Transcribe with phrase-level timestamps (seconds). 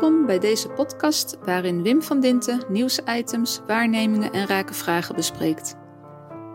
[0.00, 5.76] Welkom bij deze podcast waarin Wim van Dinten nieuwsitems, waarnemingen en rake vragen bespreekt.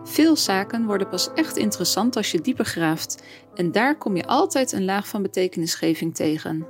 [0.03, 3.23] Veel zaken worden pas echt interessant als je dieper graaft
[3.53, 6.67] en daar kom je altijd een laag van betekenisgeving tegen.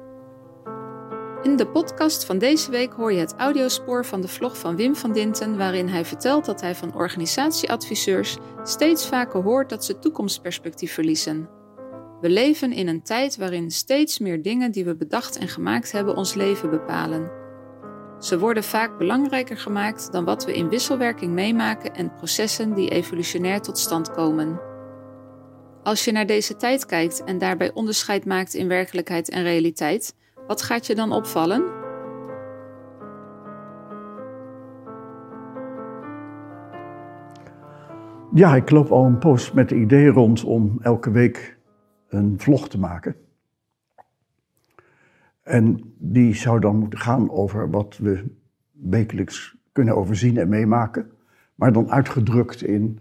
[1.41, 4.95] In de podcast van deze week hoor je het audiospoor van de vlog van Wim
[4.95, 10.93] van Dinten, waarin hij vertelt dat hij van organisatieadviseurs steeds vaker hoort dat ze toekomstperspectief
[10.93, 11.54] verliezen.
[12.25, 16.15] We leven in een tijd waarin steeds meer dingen die we bedacht en gemaakt hebben
[16.15, 17.31] ons leven bepalen.
[18.19, 23.61] Ze worden vaak belangrijker gemaakt dan wat we in wisselwerking meemaken en processen die evolutionair
[23.61, 24.59] tot stand komen.
[25.83, 30.15] Als je naar deze tijd kijkt en daarbij onderscheid maakt in werkelijkheid en realiteit,
[30.47, 31.63] wat gaat je dan opvallen?
[38.33, 41.54] Ja, ik loop al een post met de idee rond om elke week
[42.07, 43.15] een vlog te maken.
[45.43, 48.25] En die zou dan moeten gaan over wat we
[48.71, 51.11] wekelijks kunnen overzien en meemaken,
[51.55, 52.99] maar dan uitgedrukt in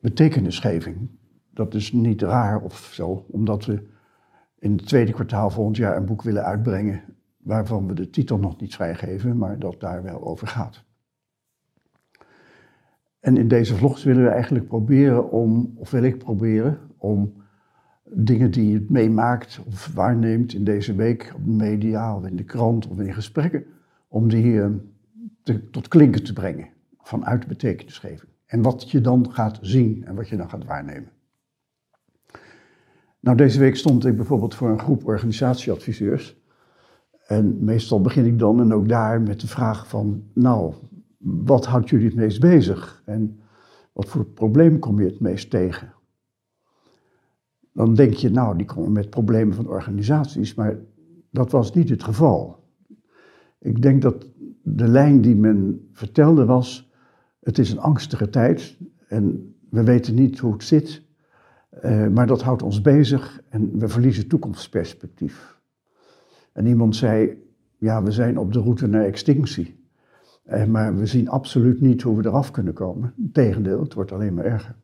[0.00, 1.08] betekenisgeving.
[1.50, 3.82] Dat is niet raar of zo, omdat we
[4.58, 7.02] in het tweede kwartaal volgend jaar een boek willen uitbrengen
[7.36, 10.84] waarvan we de titel nog niet vrijgeven, maar dat daar wel over gaat.
[13.20, 17.32] En in deze vlogs willen we eigenlijk proberen om, of wil ik proberen, om
[18.10, 22.44] dingen die je meemaakt of waarneemt in deze week op de media of in de
[22.44, 23.64] krant of in gesprekken,
[24.08, 24.60] om die
[25.42, 26.68] te, tot klinken te brengen
[27.00, 28.30] vanuit betekenisgeving.
[28.46, 31.10] En wat je dan gaat zien en wat je dan gaat waarnemen.
[33.20, 36.44] Nou, deze week stond ik bijvoorbeeld voor een groep organisatieadviseurs.
[37.26, 40.74] En meestal begin ik dan en ook daar met de vraag van, nou,
[41.18, 43.02] wat houdt jullie het meest bezig?
[43.04, 43.40] En
[43.92, 45.92] wat voor probleem kom je het meest tegen?
[47.76, 50.78] Dan denk je, nou, die komen met problemen van organisaties, maar
[51.30, 52.64] dat was niet het geval.
[53.58, 54.26] Ik denk dat
[54.62, 56.90] de lijn die men vertelde was,
[57.40, 58.78] het is een angstige tijd
[59.08, 61.02] en we weten niet hoe het zit,
[61.84, 65.60] uh, maar dat houdt ons bezig en we verliezen toekomstperspectief.
[66.52, 67.42] En iemand zei,
[67.78, 69.84] ja, we zijn op de route naar extinctie.
[70.46, 73.14] Uh, maar we zien absoluut niet hoe we eraf kunnen komen.
[73.16, 74.76] Integendeel, het wordt alleen maar erger.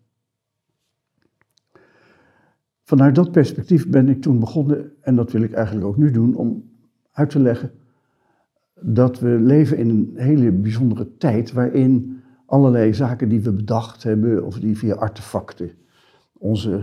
[2.92, 6.34] Vanuit dat perspectief ben ik toen begonnen, en dat wil ik eigenlijk ook nu doen,
[6.34, 6.70] om
[7.12, 7.70] uit te leggen
[8.80, 14.44] dat we leven in een hele bijzondere tijd waarin allerlei zaken die we bedacht hebben
[14.44, 15.70] of die via artefacten
[16.32, 16.82] onze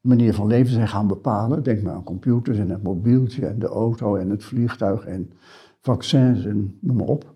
[0.00, 1.62] manier van leven zijn gaan bepalen.
[1.62, 5.30] Denk maar aan computers en het mobieltje en de auto en het vliegtuig en
[5.80, 7.34] vaccins en noem maar op.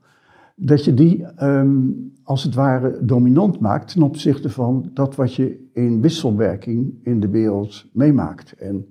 [0.58, 5.68] Dat je die um, als het ware dominant maakt ten opzichte van dat wat je
[5.72, 8.52] in wisselwerking in de wereld meemaakt.
[8.52, 8.86] En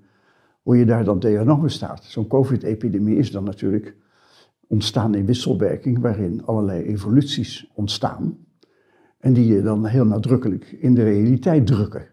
[0.61, 2.03] hoe je daar dan tegenover staat.
[2.03, 3.95] Zo'n COVID-epidemie is dan natuurlijk
[4.67, 8.37] ontstaan in wisselwerking, waarin allerlei evoluties ontstaan.
[9.19, 12.07] En die je dan heel nadrukkelijk in de realiteit drukken.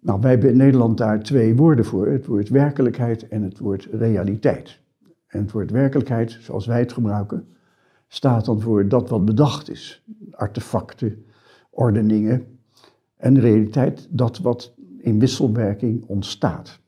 [0.00, 2.06] Nou, wij hebben in Nederland daar twee woorden voor.
[2.06, 4.80] Het woord werkelijkheid en het woord realiteit.
[5.26, 7.46] En het woord werkelijkheid, zoals wij het gebruiken,
[8.12, 10.04] staat dan voor dat wat bedacht is.
[10.30, 11.24] Artefacten,
[11.70, 12.46] ordeningen.
[13.16, 16.80] En realiteit, dat wat in wisselwerking ontstaat.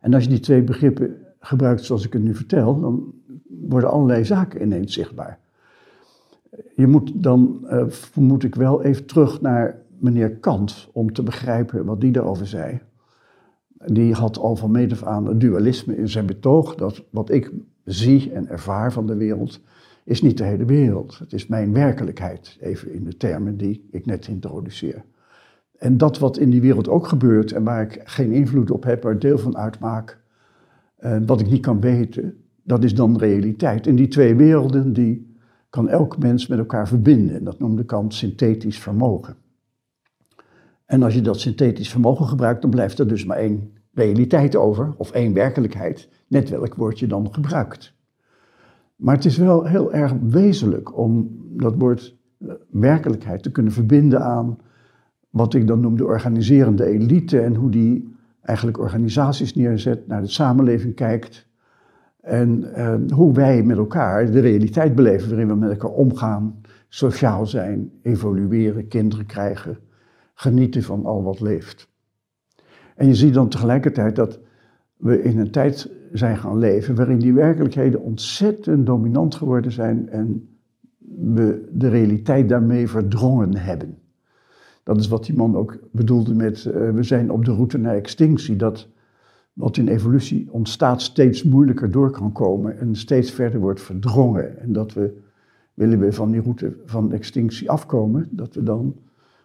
[0.00, 3.14] En als je die twee begrippen gebruikt zoals ik het nu vertel, dan
[3.48, 5.38] worden allerlei zaken ineens zichtbaar.
[6.76, 11.84] Je moet dan, uh, vermoed ik wel, even terug naar meneer Kant om te begrijpen
[11.84, 12.80] wat die daarover zei.
[13.86, 17.52] Die had al van meet af aan het dualisme in zijn betoog, dat wat ik
[17.84, 19.60] zie en ervaar van de wereld,
[20.04, 21.18] is niet de hele wereld.
[21.18, 25.04] Het is mijn werkelijkheid, even in de termen die ik net introduceer.
[25.78, 29.02] En dat wat in die wereld ook gebeurt en waar ik geen invloed op heb,
[29.02, 30.18] waar deel van uitmaak,
[30.96, 33.86] en wat ik niet kan weten, dat is dan realiteit.
[33.86, 35.36] En die twee werelden, die
[35.70, 37.36] kan elk mens met elkaar verbinden.
[37.36, 39.36] En dat noemde Kant synthetisch vermogen.
[40.84, 44.94] En als je dat synthetisch vermogen gebruikt, dan blijft er dus maar één realiteit over,
[44.96, 47.94] of één werkelijkheid, net welk woord je dan gebruikt.
[49.00, 54.22] Maar het is wel heel erg wezenlijk om dat woord eh, werkelijkheid te kunnen verbinden
[54.22, 54.58] aan
[55.30, 60.28] wat ik dan noem de organiserende elite en hoe die eigenlijk organisaties neerzet, naar de
[60.28, 61.48] samenleving kijkt
[62.20, 67.46] en eh, hoe wij met elkaar de realiteit beleven waarin we met elkaar omgaan, sociaal
[67.46, 69.78] zijn, evolueren, kinderen krijgen,
[70.34, 71.88] genieten van al wat leeft.
[72.96, 74.40] En je ziet dan tegelijkertijd dat
[74.96, 80.48] we in een tijd zijn gaan leven waarin die werkelijkheden ontzettend dominant geworden zijn en
[81.08, 83.98] we de realiteit daarmee verdrongen hebben.
[84.82, 87.94] Dat is wat die man ook bedoelde met uh, we zijn op de route naar
[87.94, 88.56] extinctie.
[88.56, 88.88] Dat
[89.52, 94.58] wat in evolutie ontstaat, steeds moeilijker door kan komen en steeds verder wordt verdrongen.
[94.60, 95.18] En dat we,
[95.74, 98.96] willen we van die route van extinctie afkomen, dat we dan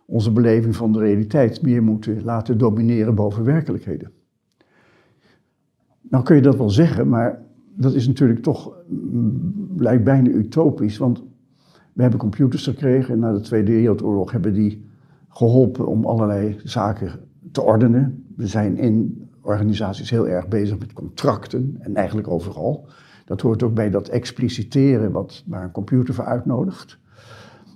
[0.05, 4.11] onze beleving van de realiteit meer moeten laten domineren boven werkelijkheden.
[6.09, 7.41] Nou kun je dat wel zeggen, maar
[7.75, 8.73] dat is natuurlijk toch,
[9.77, 11.23] lijkt bijna utopisch, want
[11.93, 14.85] we hebben computers gekregen en na de Tweede Wereldoorlog hebben die
[15.29, 17.11] geholpen om allerlei zaken
[17.51, 18.23] te ordenen.
[18.35, 22.87] We zijn in organisaties heel erg bezig met contracten en eigenlijk overal.
[23.25, 26.99] Dat hoort ook bij dat expliciteren wat, waar een computer voor uitnodigt.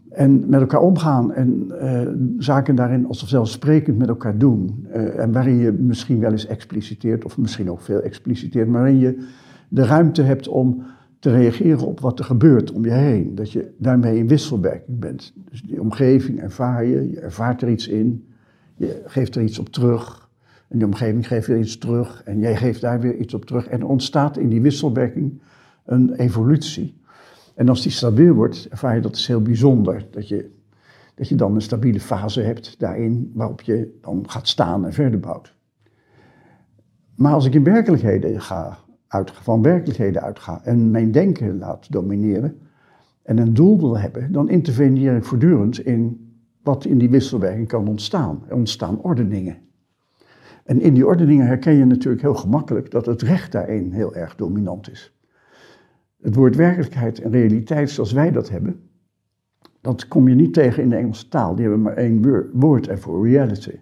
[0.10, 2.02] En met elkaar omgaan en uh,
[2.38, 4.88] zaken daarin als zelfsprekend met elkaar doen.
[4.88, 9.00] Uh, en waarin je misschien wel eens expliciteert, of misschien ook veel expliciteert, maar waarin
[9.00, 9.28] je
[9.68, 10.84] de ruimte hebt om
[11.20, 13.36] te reageren op wat er gebeurt om je heen.
[13.36, 15.34] Dat je daarmee in wisselwerking bent.
[15.50, 18.28] Dus die omgeving ervaar je, je ervaart er iets in,
[18.76, 20.30] je geeft er iets op terug.
[20.68, 23.68] En die omgeving geeft weer iets terug en jij geeft daar weer iets op terug.
[23.68, 25.42] En er ontstaat in die wisselwerking
[25.86, 26.99] een evolutie.
[27.60, 30.08] En als die stabiel wordt, ervaar je dat is heel bijzonder.
[30.12, 30.50] Dat je,
[31.16, 35.20] dat je dan een stabiele fase hebt daarin waarop je dan gaat staan en verder
[35.20, 35.56] bouwt.
[37.16, 38.78] Maar als ik in werkelijkheden ga,
[39.08, 42.60] uit, van werkelijkheden uitga en mijn denken laat domineren
[43.24, 46.32] en een doel wil hebben, dan interveneer ik voortdurend in
[46.64, 48.44] wat in die wisselwerking kan ontstaan.
[48.48, 49.58] Er ontstaan ordeningen.
[50.64, 54.36] En in die ordeningen herken je natuurlijk heel gemakkelijk dat het recht daarin heel erg
[54.36, 55.19] dominant is.
[56.22, 58.80] Het woord werkelijkheid en realiteit zoals wij dat hebben,
[59.82, 61.56] dat kom je niet tegen in de Engelse taal.
[61.56, 63.80] Die hebben maar één woord ervoor, reality.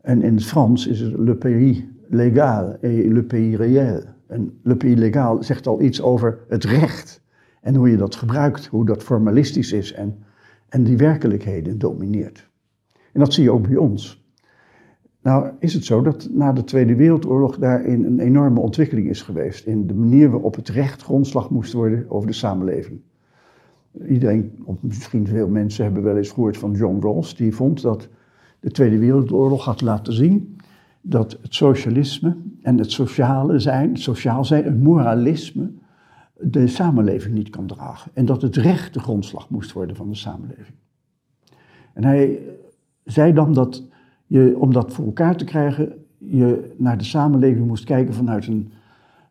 [0.00, 4.02] En in het Frans is het le pays légal et le pays réel.
[4.26, 7.22] En le pays légal zegt al iets over het recht
[7.60, 10.18] en hoe je dat gebruikt, hoe dat formalistisch is en,
[10.68, 12.50] en die werkelijkheden domineert.
[13.12, 14.21] En dat zie je ook bij ons.
[15.22, 19.66] Nou is het zo dat na de Tweede Wereldoorlog daarin een enorme ontwikkeling is geweest
[19.66, 23.00] in de manier waarop het recht grondslag moest worden over de samenleving.
[24.08, 28.08] Iedereen, of misschien veel mensen, hebben wel eens gehoord van John Rawls, die vond dat
[28.60, 30.56] de Tweede Wereldoorlog had laten zien
[31.00, 35.72] dat het socialisme en het sociale zijn, het sociaal zijn, het moralisme,
[36.38, 38.10] de samenleving niet kan dragen.
[38.14, 40.76] En dat het recht de grondslag moest worden van de samenleving.
[41.94, 42.38] En hij
[43.04, 43.90] zei dan dat
[44.32, 48.72] je, om dat voor elkaar te krijgen, je naar de samenleving moest kijken vanuit een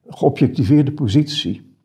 [0.08, 1.76] geobjectiveerde positie.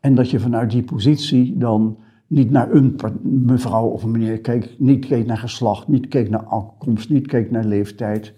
[0.00, 4.74] En dat je vanuit die positie dan niet naar een mevrouw of een meneer keek,
[4.78, 8.34] niet keek naar geslacht, niet keek naar afkomst, niet keek naar leeftijd.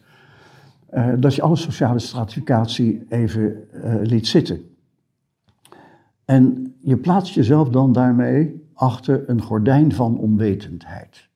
[0.93, 4.61] Uh, dat je alle sociale stratificatie even uh, liet zitten.
[6.25, 11.29] En je plaatst jezelf dan daarmee achter een gordijn van onwetendheid.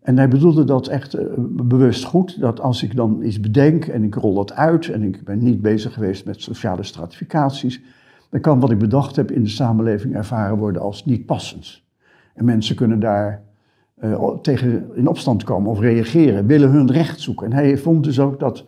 [0.00, 4.04] En hij bedoelde dat echt uh, bewust goed, dat als ik dan iets bedenk en
[4.04, 7.82] ik rol dat uit en ik ben niet bezig geweest met sociale stratificaties,
[8.30, 11.82] dan kan wat ik bedacht heb in de samenleving ervaren worden als niet passend.
[12.34, 13.42] En mensen kunnen daar
[14.04, 17.46] uh, tegen in opstand komen of reageren, willen hun recht zoeken.
[17.46, 18.64] En hij vond dus ook dat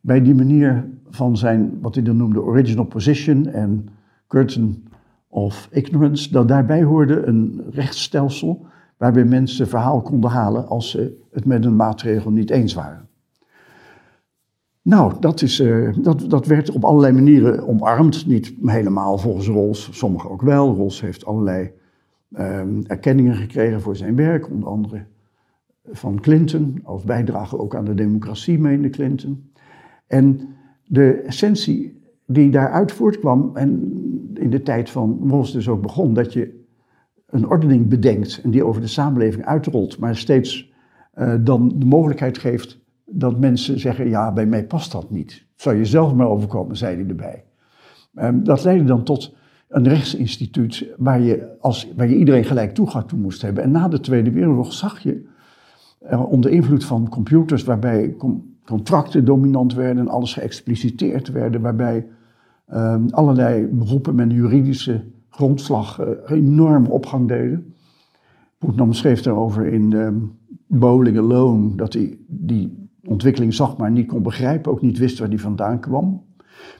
[0.00, 3.88] bij die manier van zijn, wat hij dan noemde, original position en
[4.28, 4.84] curtain
[5.28, 11.44] of ignorance, dat daarbij hoorde een rechtsstelsel waarbij mensen verhaal konden halen als ze het
[11.44, 13.08] met een maatregel niet eens waren.
[14.82, 18.26] Nou, dat, is, uh, dat, dat werd op allerlei manieren omarmd.
[18.26, 20.74] Niet helemaal volgens Rolls, sommigen ook wel.
[20.74, 21.70] Rolls heeft allerlei
[22.30, 25.04] uh, erkenningen gekregen voor zijn werk, onder andere
[25.90, 29.50] van Clinton, als bijdrage ook aan de democratie, meende Clinton.
[30.06, 30.48] En
[30.84, 33.92] de essentie die daaruit voortkwam, en
[34.34, 36.64] in de tijd van Rolls dus ook begon, dat je
[37.26, 40.72] een ordening bedenkt en die over de samenleving uitrolt, maar steeds
[41.18, 45.44] uh, dan de mogelijkheid geeft dat mensen zeggen, ja, bij mij past dat niet.
[45.54, 47.44] Zou je zelf maar overkomen, zei hij erbij.
[48.14, 49.34] Um, dat leidde dan tot
[49.68, 53.62] een rechtsinstituut waar je, als, waar je iedereen gelijk toegang toe moest hebben.
[53.62, 55.26] En na de Tweede Wereldoorlog zag je,
[56.10, 58.16] uh, onder invloed van computers, waarbij
[58.64, 62.06] contracten dominant werden en alles geëxpliciteerd werden, waarbij
[62.72, 67.74] um, allerlei beroepen met juridische grondslag uh, enorm opgang deden.
[68.58, 74.22] Putnam schreef daarover in um, Bowling Alone dat hij die ontwikkeling zag, maar niet kon
[74.22, 76.24] begrijpen, ook niet wist waar die vandaan kwam.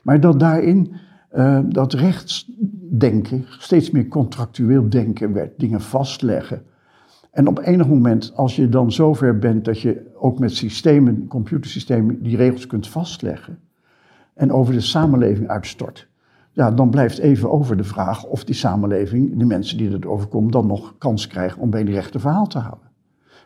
[0.03, 0.93] Maar dat daarin
[1.35, 6.62] uh, dat rechtsdenken, steeds meer contractueel denken werd, dingen vastleggen.
[7.31, 12.23] En op enig moment, als je dan zover bent dat je ook met systemen, computersystemen,
[12.23, 13.59] die regels kunt vastleggen
[14.35, 16.09] en over de samenleving uitstort,
[16.56, 20.52] ja, dan blijft even over de vraag of die samenleving, de mensen die het overkomt,
[20.52, 22.88] dan nog kans krijgen om bij die rechte verhaal te houden.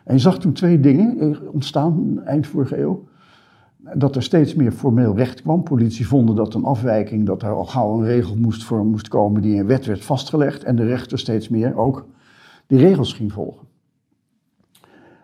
[0.03, 3.07] En je zag toen twee dingen ontstaan, eind vorige eeuw.
[3.93, 5.63] dat er steeds meer formeel recht kwam.
[5.63, 9.41] Politie vonden dat een afwijking, dat er al gauw een regel moest, voor moest komen
[9.41, 10.63] die in wet werd vastgelegd.
[10.63, 12.05] En de rechter steeds meer ook
[12.67, 13.67] die regels ging volgen.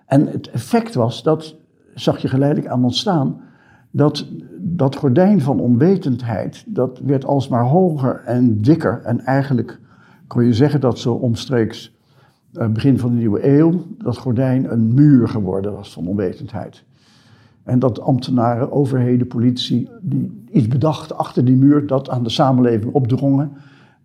[0.06, 1.56] En het effect was, dat
[1.94, 3.42] zag je geleidelijk aan ontstaan,
[3.98, 4.28] dat
[4.60, 9.02] dat gordijn van onwetendheid, dat werd alsmaar hoger en dikker.
[9.04, 9.80] En eigenlijk
[10.28, 11.96] kon je zeggen dat zo omstreeks
[12.54, 16.84] uh, begin van de nieuwe eeuw, dat gordijn een muur geworden was van onwetendheid.
[17.64, 22.94] En dat ambtenaren, overheden, politici, die iets bedachten achter die muur, dat aan de samenleving
[22.94, 23.52] opdrongen.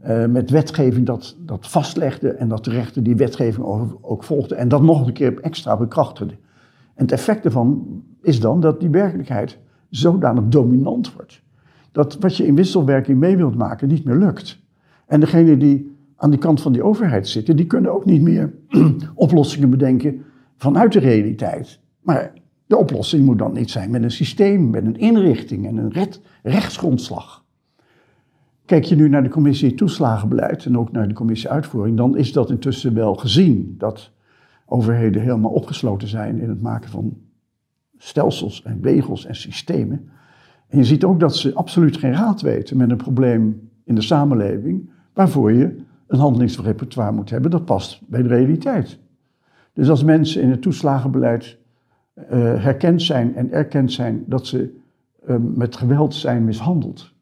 [0.06, 4.54] Uh, met wetgeving dat, dat vastlegde en dat de rechter die wetgeving ook, ook volgde
[4.54, 6.34] en dat nog een keer extra bekrachtigde.
[6.94, 9.58] En het effect daarvan is dan dat die werkelijkheid
[9.94, 11.42] zodanig dominant wordt.
[11.92, 14.58] Dat wat je in wisselwerking mee wilt maken niet meer lukt.
[15.06, 18.54] En degene die aan die kant van die overheid zitten, die kunnen ook niet meer
[19.14, 20.22] oplossingen bedenken
[20.56, 21.80] vanuit de realiteit.
[22.00, 22.32] Maar
[22.66, 26.08] de oplossing moet dan niet zijn met een systeem, met een inrichting en een
[26.42, 27.44] rechtsgrondslag.
[28.64, 32.32] Kijk je nu naar de commissie toeslagenbeleid en ook naar de commissie uitvoering, dan is
[32.32, 34.12] dat intussen wel gezien dat
[34.66, 37.16] overheden helemaal opgesloten zijn in het maken van
[38.02, 40.08] stelsels en regels en systemen.
[40.68, 44.02] En je ziet ook dat ze absoluut geen raad weten met een probleem in de
[44.02, 48.98] samenleving, waarvoor je een handelingsrepertoire moet hebben dat past bij de realiteit.
[49.72, 51.58] Dus als mensen in het toeslagenbeleid
[52.16, 52.24] uh,
[52.62, 54.80] herkend zijn en erkend zijn dat ze
[55.28, 57.12] uh, met geweld zijn mishandeld,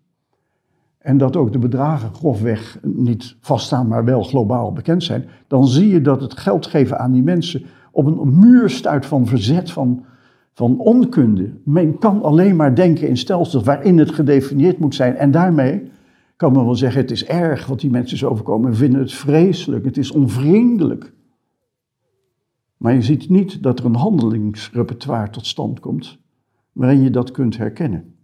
[0.99, 5.89] en dat ook de bedragen grofweg niet vaststaan, maar wel globaal bekend zijn, dan zie
[5.89, 10.05] je dat het geld geven aan die mensen op een muur stuit van verzet, van,
[10.61, 11.53] van onkunde.
[11.65, 15.17] Men kan alleen maar denken in stelsels waarin het gedefinieerd moet zijn.
[15.17, 15.91] En daarmee
[16.37, 18.71] kan men wel zeggen, het is erg wat die mensen is overkomen.
[18.71, 21.13] We vinden het vreselijk, het is onvriendelijk.
[22.77, 26.19] Maar je ziet niet dat er een handelingsrepertoire tot stand komt
[26.73, 28.15] waarin je dat kunt herkennen.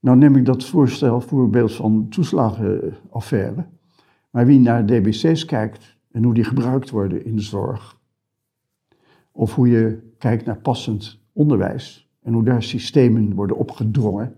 [0.00, 3.66] Nou neem ik dat voorstel, voorbeeld van toeslagenaffaire.
[4.30, 7.98] Maar wie naar DBC's kijkt en hoe die gebruikt worden in de zorg,
[9.36, 14.36] of hoe je kijkt naar passend onderwijs en hoe daar systemen worden opgedrongen,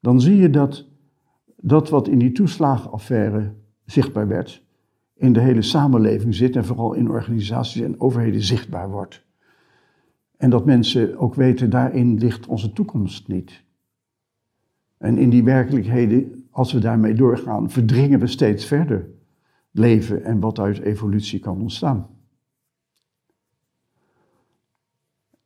[0.00, 0.88] dan zie je dat
[1.56, 4.64] dat wat in die toeslagenaffaire zichtbaar werd,
[5.14, 9.24] in de hele samenleving zit en vooral in organisaties en overheden zichtbaar wordt.
[10.36, 13.64] En dat mensen ook weten, daarin ligt onze toekomst niet.
[14.98, 19.08] En in die werkelijkheden, als we daarmee doorgaan, verdringen we steeds verder
[19.70, 22.19] leven en wat uit evolutie kan ontstaan.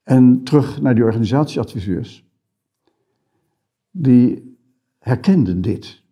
[0.04, 2.24] En terug naar die organisatieadviseurs.
[3.90, 4.56] Die
[4.98, 6.02] herkenden dit.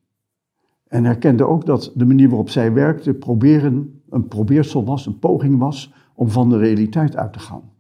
[0.89, 5.59] En herkenden ook dat de manier waarop zij werkten proberen, een probeersel was, een poging
[5.59, 7.71] was om van de realiteit uit te gaan.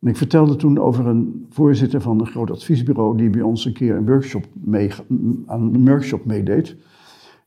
[0.00, 3.72] En ik vertelde toen over een voorzitter van een groot adviesbureau die bij ons een
[3.72, 4.90] keer een workshop mee,
[5.46, 6.76] aan een workshop meedeed.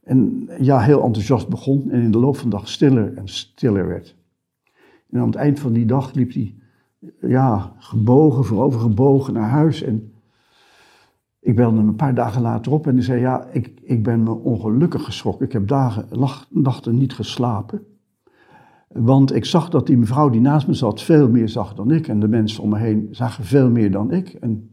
[0.03, 3.87] En ja, heel enthousiast begon en in de loop van de dag stiller en stiller
[3.87, 4.15] werd.
[5.09, 6.55] En aan het eind van die dag liep hij
[7.21, 9.83] ja, gebogen, voorovergebogen naar huis.
[9.83, 10.13] En
[11.39, 14.23] ik belde hem een paar dagen later op en hij zei, ja, ik, ik ben
[14.23, 15.45] me ongelukkig geschrokken.
[15.45, 16.05] Ik heb dagen,
[16.49, 17.81] nachten niet geslapen.
[18.87, 22.07] Want ik zag dat die mevrouw die naast me zat veel meer zag dan ik.
[22.07, 24.29] En de mensen om me heen zagen veel meer dan ik.
[24.29, 24.69] En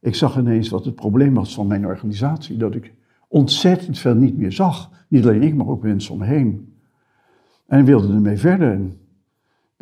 [0.00, 2.56] ik zag ineens wat het probleem was van mijn organisatie.
[2.56, 2.92] Dat ik
[3.28, 4.90] ontzettend veel niet meer zag.
[5.08, 6.74] Niet alleen ik, maar ook mensen om me heen.
[7.66, 8.80] En wilde ermee verder.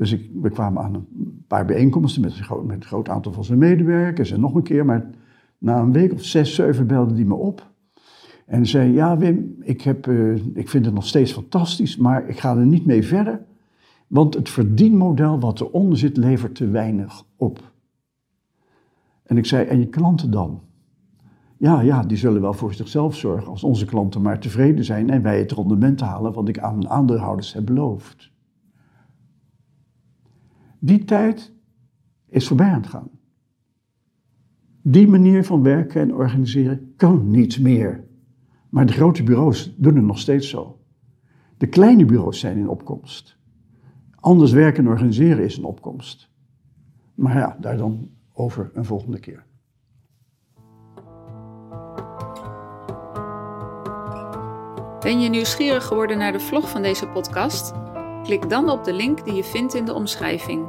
[0.01, 3.59] Dus ik, we kwamen aan een paar bijeenkomsten met met een groot aantal van zijn
[3.59, 4.31] medewerkers.
[4.31, 5.11] En nog een keer, maar
[5.59, 7.71] na een week of zes, zeven belde hij me op.
[8.47, 12.39] En zei, ja Wim, ik, heb, uh, ik vind het nog steeds fantastisch, maar ik
[12.39, 13.45] ga er niet mee verder.
[14.07, 17.73] Want het verdienmodel wat eronder zit levert te weinig op.
[19.23, 20.61] En ik zei, en je klanten dan?
[21.57, 25.23] Ja, ja, die zullen wel voor zichzelf zorgen als onze klanten maar tevreden zijn en
[25.23, 28.31] wij het rendement halen wat ik aan aandeelhouders heb beloofd.
[30.83, 31.53] Die tijd
[32.29, 33.11] is voorbij aan het gaan.
[34.83, 38.05] Die manier van werken en organiseren kan niet meer.
[38.69, 40.81] Maar de grote bureaus doen het nog steeds zo.
[41.57, 43.39] De kleine bureaus zijn in opkomst.
[44.15, 46.31] Anders werken en organiseren is een opkomst.
[47.15, 49.47] Maar ja, daar dan over een volgende keer.
[55.01, 57.90] Ben je nieuwsgierig geworden naar de vlog van deze podcast?
[58.23, 60.69] Klik dan op de link die je vindt in de omschrijving.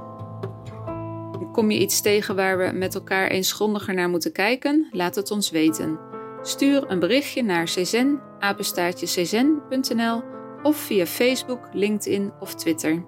[1.51, 4.87] Kom je iets tegen waar we met elkaar eens grondiger naar moeten kijken?
[4.91, 5.99] Laat het ons weten.
[6.41, 8.21] Stuur een berichtje naar czen,
[10.63, 13.03] of via Facebook, LinkedIn of Twitter.